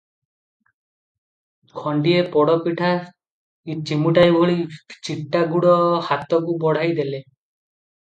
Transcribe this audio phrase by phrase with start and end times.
[1.81, 2.89] ଖଣ୍ଡିଏ ପୋଡ଼ପିଠା,
[3.89, 4.55] ଚିମୁଟାଏ ଭଳି
[5.09, 5.75] ଚିଟା ଗୁଡ଼
[6.09, 7.21] ହାତକୁ ବଢ଼ାଇ ଦେଲେ।